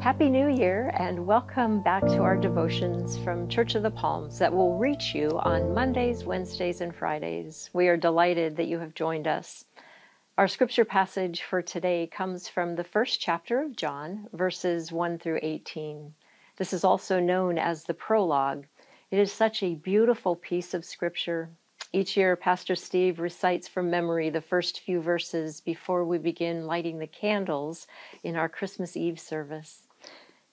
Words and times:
Happy 0.00 0.30
New 0.30 0.48
Year 0.48 0.94
and 0.98 1.26
welcome 1.26 1.82
back 1.82 2.00
to 2.06 2.22
our 2.22 2.34
devotions 2.34 3.18
from 3.18 3.50
Church 3.50 3.74
of 3.74 3.82
the 3.82 3.90
Palms 3.90 4.38
that 4.38 4.50
will 4.50 4.78
reach 4.78 5.14
you 5.14 5.38
on 5.40 5.74
Mondays, 5.74 6.24
Wednesdays, 6.24 6.80
and 6.80 6.96
Fridays. 6.96 7.68
We 7.74 7.86
are 7.88 7.98
delighted 7.98 8.56
that 8.56 8.66
you 8.66 8.78
have 8.78 8.94
joined 8.94 9.28
us. 9.28 9.66
Our 10.38 10.48
scripture 10.48 10.86
passage 10.86 11.42
for 11.42 11.60
today 11.60 12.06
comes 12.06 12.48
from 12.48 12.76
the 12.76 12.82
first 12.82 13.20
chapter 13.20 13.60
of 13.60 13.76
John, 13.76 14.26
verses 14.32 14.90
1 14.90 15.18
through 15.18 15.40
18. 15.42 16.14
This 16.56 16.72
is 16.72 16.82
also 16.82 17.20
known 17.20 17.58
as 17.58 17.84
the 17.84 17.92
prologue. 17.92 18.64
It 19.10 19.18
is 19.18 19.30
such 19.30 19.62
a 19.62 19.74
beautiful 19.74 20.34
piece 20.34 20.72
of 20.72 20.86
scripture. 20.86 21.50
Each 21.92 22.16
year, 22.16 22.36
Pastor 22.36 22.74
Steve 22.74 23.20
recites 23.20 23.68
from 23.68 23.90
memory 23.90 24.30
the 24.30 24.40
first 24.40 24.80
few 24.80 25.02
verses 25.02 25.60
before 25.60 26.06
we 26.06 26.16
begin 26.16 26.66
lighting 26.66 27.00
the 27.00 27.06
candles 27.06 27.86
in 28.22 28.34
our 28.34 28.48
Christmas 28.48 28.96
Eve 28.96 29.20
service. 29.20 29.88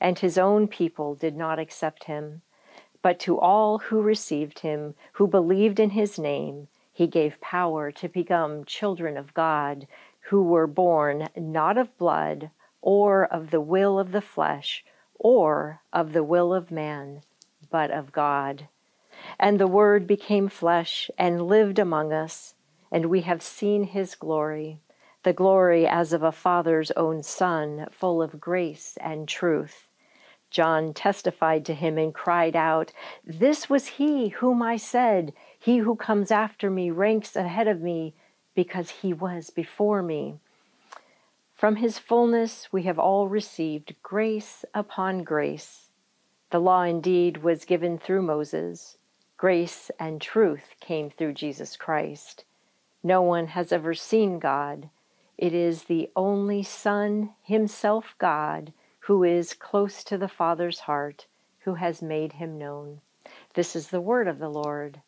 and 0.00 0.18
his 0.18 0.36
own 0.38 0.68
people 0.68 1.14
did 1.14 1.36
not 1.36 1.58
accept 1.58 2.04
him. 2.04 2.42
But 3.02 3.18
to 3.20 3.38
all 3.38 3.78
who 3.78 4.00
received 4.00 4.60
him, 4.60 4.94
who 5.12 5.26
believed 5.26 5.78
in 5.78 5.90
his 5.90 6.18
name, 6.18 6.68
he 6.92 7.06
gave 7.06 7.40
power 7.40 7.90
to 7.92 8.08
become 8.08 8.64
children 8.64 9.16
of 9.16 9.34
God, 9.34 9.86
who 10.28 10.42
were 10.42 10.66
born 10.66 11.28
not 11.36 11.76
of 11.76 11.96
blood, 11.98 12.50
or 12.80 13.24
of 13.24 13.50
the 13.50 13.60
will 13.60 13.98
of 13.98 14.12
the 14.12 14.22
flesh, 14.22 14.84
or 15.18 15.80
of 15.92 16.12
the 16.12 16.24
will 16.24 16.54
of 16.54 16.70
man, 16.70 17.22
but 17.70 17.90
of 17.90 18.12
God. 18.12 18.68
And 19.38 19.58
the 19.58 19.66
Word 19.66 20.06
became 20.06 20.48
flesh 20.48 21.10
and 21.18 21.46
lived 21.46 21.78
among 21.78 22.12
us, 22.12 22.54
and 22.90 23.06
we 23.06 23.22
have 23.22 23.42
seen 23.42 23.84
his 23.84 24.14
glory, 24.14 24.80
the 25.24 25.32
glory 25.32 25.86
as 25.86 26.12
of 26.12 26.22
a 26.22 26.30
Father's 26.30 26.90
own 26.92 27.22
Son, 27.22 27.86
full 27.90 28.22
of 28.22 28.40
grace 28.40 28.96
and 29.00 29.26
truth. 29.26 29.88
John 30.50 30.94
testified 30.94 31.64
to 31.64 31.74
him 31.74 31.98
and 31.98 32.14
cried 32.14 32.54
out, 32.54 32.92
This 33.24 33.68
was 33.68 33.86
he 33.88 34.28
whom 34.28 34.62
I 34.62 34.76
said, 34.76 35.32
He 35.58 35.78
who 35.78 35.96
comes 35.96 36.30
after 36.30 36.70
me 36.70 36.90
ranks 36.90 37.34
ahead 37.34 37.66
of 37.66 37.80
me, 37.80 38.14
because 38.54 38.90
he 38.90 39.12
was 39.12 39.50
before 39.50 40.02
me. 40.02 40.38
From 41.54 41.76
his 41.76 41.98
fullness 41.98 42.68
we 42.70 42.82
have 42.82 42.98
all 42.98 43.26
received 43.26 43.96
grace 44.02 44.64
upon 44.74 45.24
grace. 45.24 45.88
The 46.50 46.60
law 46.60 46.82
indeed 46.82 47.38
was 47.38 47.64
given 47.64 47.98
through 47.98 48.22
Moses 48.22 48.98
Grace 49.36 49.90
and 49.98 50.20
truth 50.20 50.74
came 50.80 51.10
through 51.10 51.32
Jesus 51.32 51.76
Christ. 51.76 52.44
No 53.02 53.20
one 53.20 53.48
has 53.48 53.72
ever 53.72 53.92
seen 53.92 54.38
God. 54.38 54.88
It 55.36 55.52
is 55.52 55.84
the 55.84 56.10
only 56.14 56.62
Son, 56.62 57.30
Himself 57.42 58.14
God, 58.18 58.72
who 59.00 59.24
is 59.24 59.54
close 59.54 60.04
to 60.04 60.18
the 60.18 60.28
Father's 60.28 60.80
heart, 60.80 61.26
who 61.60 61.74
has 61.74 62.02
made 62.02 62.34
Him 62.34 62.58
known. 62.58 63.00
This 63.54 63.74
is 63.74 63.88
the 63.88 64.00
word 64.00 64.28
of 64.28 64.38
the 64.38 64.48
Lord. 64.48 65.00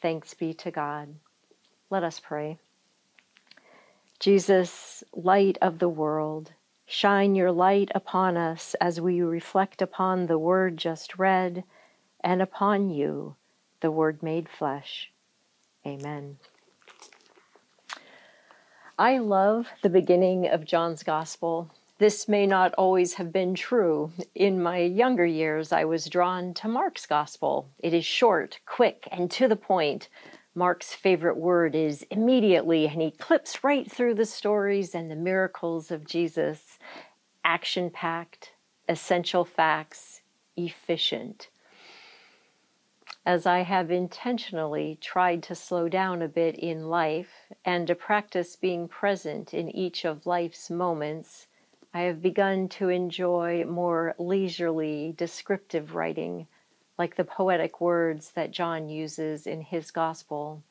Thanks 0.00 0.34
be 0.34 0.54
to 0.54 0.70
God. 0.70 1.14
Let 1.90 2.02
us 2.02 2.20
pray. 2.20 2.58
Jesus, 4.18 5.04
light 5.12 5.58
of 5.60 5.78
the 5.78 5.88
world, 5.88 6.52
shine 6.86 7.34
your 7.34 7.52
light 7.52 7.90
upon 7.94 8.36
us 8.36 8.74
as 8.80 9.00
we 9.00 9.20
reflect 9.20 9.82
upon 9.82 10.26
the 10.26 10.38
word 10.38 10.76
just 10.76 11.18
read 11.18 11.64
and 12.24 12.40
upon 12.40 12.88
you 12.88 13.36
the 13.80 13.90
Word 13.90 14.22
made 14.22 14.48
flesh. 14.48 15.12
Amen. 15.86 16.38
I 18.98 19.18
love 19.18 19.66
the 19.82 19.90
beginning 19.90 20.46
of 20.46 20.64
John's 20.64 21.02
Gospel. 21.02 21.68
This 21.98 22.28
may 22.28 22.46
not 22.46 22.72
always 22.74 23.14
have 23.14 23.32
been 23.32 23.56
true. 23.56 24.12
In 24.36 24.62
my 24.62 24.78
younger 24.78 25.26
years, 25.26 25.72
I 25.72 25.84
was 25.84 26.06
drawn 26.06 26.54
to 26.54 26.68
Mark's 26.68 27.04
Gospel. 27.04 27.68
It 27.80 27.92
is 27.92 28.04
short, 28.04 28.60
quick, 28.66 29.08
and 29.10 29.28
to 29.32 29.48
the 29.48 29.56
point. 29.56 30.08
Mark's 30.54 30.94
favorite 30.94 31.36
word 31.36 31.74
is 31.74 32.06
immediately, 32.08 32.86
and 32.86 33.02
he 33.02 33.10
clips 33.10 33.64
right 33.64 33.90
through 33.90 34.14
the 34.14 34.26
stories 34.26 34.94
and 34.94 35.10
the 35.10 35.16
miracles 35.16 35.90
of 35.90 36.06
Jesus. 36.06 36.78
Action 37.44 37.90
packed, 37.90 38.52
essential 38.88 39.44
facts, 39.44 40.20
efficient 40.56 41.48
as 43.26 43.46
I 43.46 43.60
have 43.60 43.90
intentionally 43.90 44.98
tried 45.00 45.42
to 45.44 45.54
slow 45.54 45.88
down 45.88 46.20
a 46.20 46.28
bit 46.28 46.56
in 46.56 46.88
life 46.88 47.50
and 47.64 47.86
to 47.86 47.94
practice 47.94 48.54
being 48.54 48.86
present 48.86 49.54
in 49.54 49.74
each 49.74 50.04
of 50.04 50.26
life's 50.26 50.68
moments, 50.68 51.46
I 51.94 52.00
have 52.00 52.20
begun 52.20 52.68
to 52.70 52.90
enjoy 52.90 53.64
more 53.64 54.14
leisurely 54.18 55.14
descriptive 55.16 55.94
writing, 55.94 56.48
like 56.98 57.16
the 57.16 57.24
poetic 57.24 57.80
words 57.80 58.32
that 58.32 58.50
John 58.50 58.90
uses 58.90 59.46
in 59.46 59.62
his 59.62 59.90
Gospel. 59.90 60.62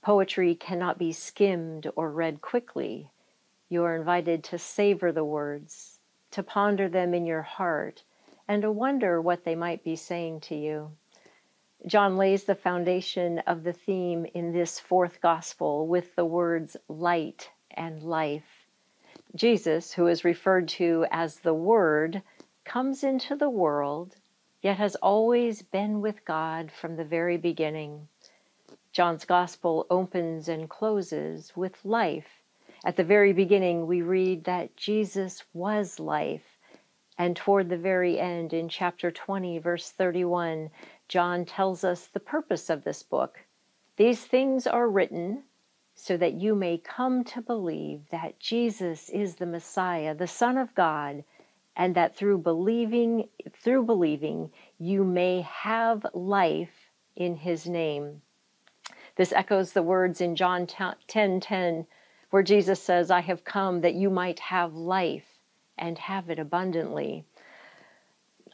Poetry 0.00 0.54
cannot 0.54 0.98
be 0.98 1.12
skimmed 1.12 1.90
or 1.94 2.10
read 2.10 2.40
quickly. 2.40 3.10
You 3.68 3.84
are 3.84 3.96
invited 3.96 4.44
to 4.44 4.58
savor 4.58 5.12
the 5.12 5.24
words, 5.24 5.98
to 6.30 6.42
ponder 6.42 6.88
them 6.88 7.12
in 7.12 7.26
your 7.26 7.42
heart, 7.42 8.04
and 8.48 8.62
to 8.62 8.70
wonder 8.70 9.20
what 9.20 9.44
they 9.44 9.56
might 9.56 9.84
be 9.84 9.96
saying 9.96 10.40
to 10.42 10.54
you. 10.54 10.92
John 11.86 12.16
lays 12.16 12.42
the 12.42 12.56
foundation 12.56 13.38
of 13.46 13.62
the 13.62 13.72
theme 13.72 14.26
in 14.34 14.52
this 14.52 14.80
fourth 14.80 15.20
gospel 15.20 15.86
with 15.86 16.16
the 16.16 16.24
words 16.24 16.76
light 16.88 17.50
and 17.70 18.02
life. 18.02 18.66
Jesus, 19.36 19.92
who 19.92 20.08
is 20.08 20.24
referred 20.24 20.66
to 20.68 21.06
as 21.12 21.38
the 21.38 21.54
Word, 21.54 22.22
comes 22.64 23.04
into 23.04 23.36
the 23.36 23.50
world, 23.50 24.16
yet 24.62 24.78
has 24.78 24.96
always 24.96 25.62
been 25.62 26.00
with 26.00 26.24
God 26.24 26.72
from 26.72 26.96
the 26.96 27.04
very 27.04 27.36
beginning. 27.36 28.08
John's 28.90 29.24
gospel 29.24 29.86
opens 29.88 30.48
and 30.48 30.68
closes 30.68 31.52
with 31.54 31.84
life. 31.84 32.42
At 32.84 32.96
the 32.96 33.04
very 33.04 33.32
beginning, 33.32 33.86
we 33.86 34.02
read 34.02 34.42
that 34.44 34.76
Jesus 34.76 35.44
was 35.52 36.00
life. 36.00 36.55
And 37.18 37.34
toward 37.34 37.68
the 37.68 37.78
very 37.78 38.18
end, 38.18 38.52
in 38.52 38.68
chapter 38.68 39.10
20, 39.10 39.58
verse 39.58 39.90
31, 39.90 40.70
John 41.08 41.44
tells 41.44 41.82
us 41.82 42.06
the 42.06 42.20
purpose 42.20 42.68
of 42.68 42.84
this 42.84 43.02
book. 43.02 43.38
These 43.96 44.26
things 44.26 44.66
are 44.66 44.88
written 44.88 45.44
so 45.94 46.18
that 46.18 46.34
you 46.34 46.54
may 46.54 46.76
come 46.76 47.24
to 47.24 47.40
believe 47.40 48.02
that 48.10 48.38
Jesus 48.38 49.08
is 49.08 49.36
the 49.36 49.46
Messiah, 49.46 50.14
the 50.14 50.26
Son 50.26 50.58
of 50.58 50.74
God, 50.74 51.24
and 51.74 51.94
that 51.94 52.14
through 52.14 52.38
believing 52.38 53.28
through 53.62 53.84
believing 53.84 54.50
you 54.78 55.02
may 55.02 55.40
have 55.40 56.06
life 56.12 56.90
in 57.14 57.36
his 57.36 57.66
name. 57.66 58.20
This 59.16 59.32
echoes 59.32 59.72
the 59.72 59.82
words 59.82 60.20
in 60.20 60.36
John 60.36 60.66
10:10 60.66 61.40
10, 61.40 61.86
where 62.28 62.42
Jesus 62.42 62.82
says, 62.82 63.10
"I 63.10 63.20
have 63.20 63.44
come 63.44 63.80
that 63.80 63.94
you 63.94 64.10
might 64.10 64.38
have 64.38 64.74
life 64.74 65.35
and 65.78 65.98
have 65.98 66.30
it 66.30 66.38
abundantly." 66.38 67.24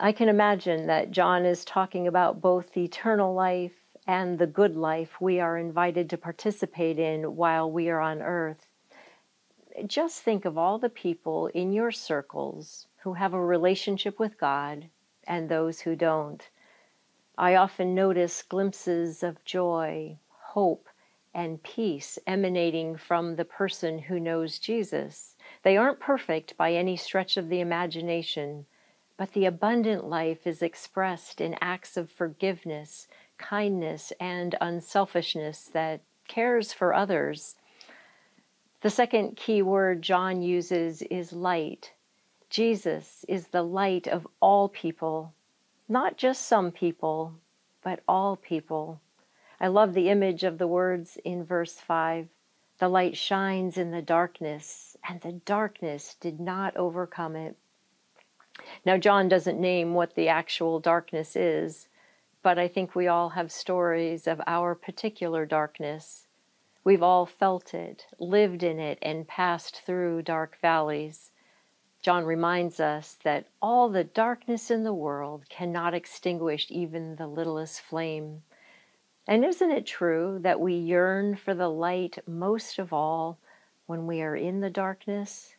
I 0.00 0.12
can 0.12 0.28
imagine 0.28 0.86
that 0.86 1.10
John 1.10 1.44
is 1.44 1.64
talking 1.64 2.06
about 2.06 2.40
both 2.40 2.72
the 2.72 2.84
eternal 2.84 3.34
life 3.34 3.84
and 4.06 4.38
the 4.38 4.46
good 4.46 4.76
life 4.76 5.20
we 5.20 5.38
are 5.38 5.56
invited 5.56 6.10
to 6.10 6.18
participate 6.18 6.98
in 6.98 7.36
while 7.36 7.70
we 7.70 7.88
are 7.88 8.00
on 8.00 8.20
earth. 8.20 8.66
Just 9.86 10.22
think 10.22 10.44
of 10.44 10.58
all 10.58 10.78
the 10.78 10.88
people 10.88 11.46
in 11.48 11.72
your 11.72 11.92
circles 11.92 12.88
who 13.02 13.14
have 13.14 13.32
a 13.32 13.44
relationship 13.44 14.18
with 14.18 14.38
God, 14.38 14.88
and 15.24 15.48
those 15.48 15.80
who 15.80 15.94
don't. 15.94 16.48
I 17.38 17.54
often 17.54 17.94
notice 17.94 18.42
glimpses 18.42 19.22
of 19.22 19.44
joy, 19.44 20.18
hope, 20.28 20.88
and 21.34 21.62
peace 21.62 22.18
emanating 22.26 22.96
from 22.96 23.36
the 23.36 23.44
person 23.44 23.98
who 23.98 24.20
knows 24.20 24.58
Jesus. 24.58 25.36
They 25.62 25.76
aren't 25.76 26.00
perfect 26.00 26.56
by 26.56 26.72
any 26.72 26.96
stretch 26.96 27.36
of 27.36 27.48
the 27.48 27.60
imagination, 27.60 28.66
but 29.16 29.32
the 29.32 29.46
abundant 29.46 30.04
life 30.04 30.46
is 30.46 30.62
expressed 30.62 31.40
in 31.40 31.56
acts 31.60 31.96
of 31.96 32.10
forgiveness, 32.10 33.08
kindness, 33.38 34.12
and 34.18 34.54
unselfishness 34.60 35.70
that 35.72 36.00
cares 36.28 36.72
for 36.72 36.94
others. 36.94 37.56
The 38.80 38.90
second 38.90 39.36
key 39.36 39.62
word 39.62 40.02
John 40.02 40.42
uses 40.42 41.02
is 41.02 41.32
light. 41.32 41.92
Jesus 42.50 43.24
is 43.28 43.48
the 43.48 43.62
light 43.62 44.06
of 44.06 44.26
all 44.40 44.68
people, 44.68 45.32
not 45.88 46.16
just 46.16 46.46
some 46.46 46.72
people, 46.72 47.34
but 47.82 48.00
all 48.08 48.36
people. 48.36 49.00
I 49.62 49.68
love 49.68 49.94
the 49.94 50.08
image 50.08 50.42
of 50.42 50.58
the 50.58 50.66
words 50.66 51.18
in 51.24 51.44
verse 51.44 51.74
5 51.74 52.26
The 52.78 52.88
light 52.88 53.16
shines 53.16 53.78
in 53.78 53.92
the 53.92 54.02
darkness, 54.02 54.96
and 55.08 55.20
the 55.20 55.34
darkness 55.34 56.16
did 56.20 56.40
not 56.40 56.76
overcome 56.76 57.36
it. 57.36 57.56
Now, 58.84 58.96
John 58.96 59.28
doesn't 59.28 59.60
name 59.60 59.94
what 59.94 60.16
the 60.16 60.26
actual 60.26 60.80
darkness 60.80 61.36
is, 61.36 61.86
but 62.42 62.58
I 62.58 62.66
think 62.66 62.96
we 62.96 63.06
all 63.06 63.28
have 63.30 63.52
stories 63.52 64.26
of 64.26 64.42
our 64.48 64.74
particular 64.74 65.46
darkness. 65.46 66.26
We've 66.82 67.04
all 67.04 67.24
felt 67.24 67.72
it, 67.72 68.06
lived 68.18 68.64
in 68.64 68.80
it, 68.80 68.98
and 69.00 69.28
passed 69.28 69.80
through 69.82 70.22
dark 70.22 70.58
valleys. 70.60 71.30
John 72.00 72.24
reminds 72.24 72.80
us 72.80 73.16
that 73.22 73.46
all 73.62 73.88
the 73.88 74.02
darkness 74.02 74.72
in 74.72 74.82
the 74.82 74.92
world 74.92 75.44
cannot 75.48 75.94
extinguish 75.94 76.66
even 76.68 77.14
the 77.14 77.28
littlest 77.28 77.80
flame. 77.80 78.42
And 79.28 79.44
isn't 79.44 79.70
it 79.70 79.86
true 79.86 80.38
that 80.42 80.60
we 80.60 80.74
yearn 80.74 81.36
for 81.36 81.54
the 81.54 81.68
light 81.68 82.18
most 82.26 82.78
of 82.78 82.92
all 82.92 83.38
when 83.86 84.06
we 84.06 84.20
are 84.20 84.34
in 84.34 84.60
the 84.60 84.70
darkness? 84.70 85.54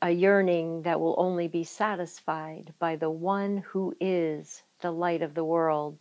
A 0.00 0.10
yearning 0.10 0.82
that 0.82 0.98
will 0.98 1.14
only 1.18 1.46
be 1.46 1.62
satisfied 1.62 2.72
by 2.78 2.96
the 2.96 3.10
one 3.10 3.58
who 3.58 3.94
is 4.00 4.62
the 4.80 4.90
light 4.90 5.20
of 5.20 5.34
the 5.34 5.44
world. 5.44 5.98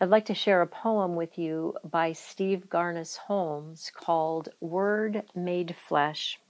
I'd 0.00 0.08
like 0.08 0.24
to 0.26 0.34
share 0.34 0.60
a 0.60 0.66
poem 0.66 1.14
with 1.14 1.38
you 1.38 1.76
by 1.84 2.12
Steve 2.12 2.68
Garnaas-Holmes 2.68 3.92
called 3.94 4.48
Word 4.60 5.22
Made 5.36 5.76
Flesh. 5.76 6.40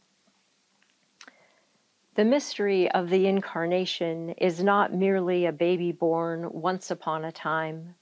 The 2.15 2.25
mystery 2.25 2.91
of 2.93 3.11
the 3.11 3.27
Incarnation 3.27 4.31
is 4.31 4.63
not 4.63 4.95
merely 4.95 5.45
a 5.45 5.53
baby 5.53 5.93
born 5.93 6.49
once 6.53 6.91
upon 6.91 7.25
a 7.25 7.33
time, 7.33 7.97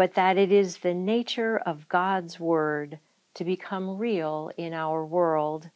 but 0.00 0.14
that 0.14 0.38
it 0.38 0.50
is 0.50 0.78
the 0.78 0.94
nature 0.94 1.58
of 1.58 1.86
God's 1.90 2.40
Word 2.40 2.98
to 3.34 3.44
become 3.44 3.98
real 3.98 4.50
in 4.56 4.72
our 4.72 5.04
world. 5.04 5.68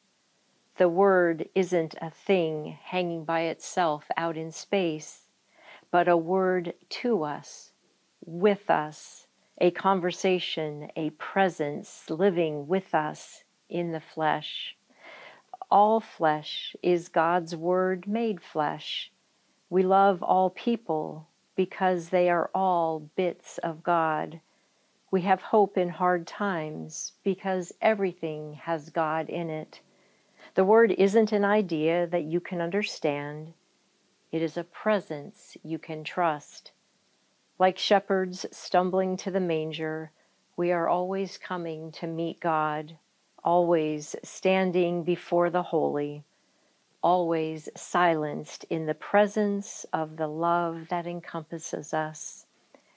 The 0.78 0.88
Word 0.88 1.50
isn't 1.54 1.94
a 2.00 2.08
thing 2.08 2.78
hanging 2.84 3.26
by 3.26 3.42
itself 3.42 4.06
out 4.16 4.38
in 4.38 4.50
space, 4.50 5.26
but 5.90 6.08
a 6.08 6.16
word 6.16 6.72
to 7.02 7.22
us 7.22 7.72
with 8.24 8.70
us, 8.70 9.26
a 9.58 9.70
conversation, 9.70 10.88
a 10.96 11.10
presence 11.10 12.08
living 12.08 12.66
with 12.66 12.94
us 12.94 13.44
in 13.68 13.92
the 13.92 14.00
flesh. 14.00 14.74
All 15.70 16.00
flesh 16.00 16.74
is 16.82 17.10
God's 17.10 17.54
Word 17.54 18.08
made 18.08 18.40
flesh. 18.42 19.12
We 19.68 19.82
love 19.82 20.22
all 20.22 20.48
people 20.48 21.28
because 21.56 22.08
they 22.08 22.28
are 22.28 22.50
all 22.54 23.10
bits 23.16 23.58
of 23.58 23.82
God. 23.82 24.40
We 25.10 25.22
have 25.22 25.42
hope 25.42 25.76
in 25.78 25.88
hard 25.88 26.26
times 26.26 27.12
because 27.22 27.72
everything 27.80 28.54
has 28.54 28.90
God 28.90 29.28
in 29.28 29.50
it. 29.50 29.80
The 30.54 30.64
Word 30.64 30.92
isn't 30.92 31.32
an 31.32 31.44
idea 31.44 32.06
that 32.06 32.24
you 32.24 32.40
can 32.40 32.60
understand, 32.60 33.52
it 34.32 34.42
is 34.42 34.56
a 34.56 34.64
presence 34.64 35.56
you 35.62 35.78
can 35.78 36.02
trust. 36.02 36.72
Like 37.58 37.78
shepherds 37.78 38.46
stumbling 38.50 39.16
to 39.18 39.30
the 39.30 39.40
manger, 39.40 40.10
we 40.56 40.72
are 40.72 40.88
always 40.88 41.38
coming 41.38 41.92
to 41.92 42.06
meet 42.06 42.40
God, 42.40 42.96
always 43.44 44.16
standing 44.24 45.04
before 45.04 45.50
the 45.50 45.62
holy, 45.62 46.24
always 47.04 47.68
silenced 47.76 48.64
in 48.70 48.86
the 48.86 48.94
presence 48.94 49.84
of 49.92 50.16
the 50.16 50.26
love 50.26 50.88
that 50.88 51.06
encompasses 51.06 51.92
us, 51.92 52.46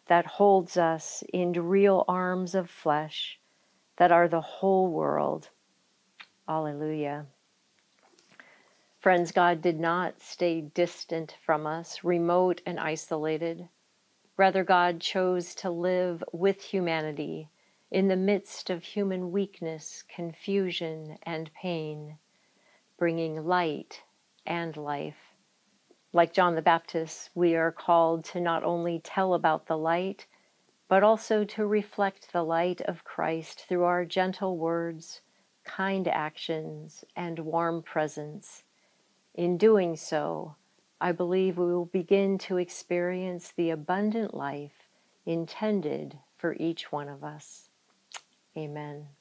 that 0.07 0.25
holds 0.25 0.77
us 0.77 1.25
in 1.33 1.51
real 1.51 2.05
arms 2.07 2.55
of 2.55 2.69
flesh, 2.69 3.37
that 3.97 4.09
are 4.09 4.29
the 4.29 4.39
whole 4.39 4.87
world. 4.87 5.49
Alleluia. 6.47 7.25
Friends, 9.01 9.33
God 9.33 9.61
did 9.61 9.77
not 9.77 10.21
stay 10.21 10.61
distant 10.61 11.35
from 11.45 11.67
us, 11.67 12.01
remote 12.01 12.61
and 12.65 12.79
isolated. 12.79 13.67
Rather, 14.37 14.63
God 14.63 15.01
chose 15.01 15.53
to 15.55 15.69
live 15.69 16.23
with 16.31 16.61
humanity 16.61 17.49
in 17.91 18.07
the 18.07 18.15
midst 18.15 18.69
of 18.69 18.83
human 18.83 19.33
weakness, 19.33 20.03
confusion, 20.07 21.17
and 21.23 21.51
pain, 21.53 22.17
bringing 22.97 23.45
light 23.45 24.01
and 24.45 24.75
life. 24.75 25.35
Like 26.13 26.33
John 26.33 26.55
the 26.55 26.61
Baptist, 26.61 27.29
we 27.35 27.55
are 27.55 27.71
called 27.71 28.25
to 28.25 28.41
not 28.41 28.63
only 28.63 28.99
tell 29.03 29.33
about 29.33 29.67
the 29.67 29.77
light, 29.77 30.25
but 30.87 31.03
also 31.03 31.43
to 31.43 31.65
reflect 31.65 32.31
the 32.31 32.43
light 32.43 32.81
of 32.81 33.03
Christ 33.03 33.65
through 33.67 33.83
our 33.83 34.05
gentle 34.05 34.57
words, 34.57 35.21
kind 35.63 36.07
actions, 36.07 37.03
and 37.15 37.39
warm 37.39 37.83
presence. 37.83 38.63
In 39.35 39.57
doing 39.57 39.95
so, 39.95 40.55
I 40.99 41.11
believe 41.11 41.57
we 41.57 41.65
will 41.65 41.85
begin 41.85 42.37
to 42.39 42.57
experience 42.57 43.51
the 43.51 43.69
abundant 43.69 44.33
life 44.33 44.87
intended 45.25 46.17
for 46.37 46.55
each 46.59 46.91
one 46.91 47.09
of 47.09 47.23
us. 47.23 47.69
Amen. 48.57 49.16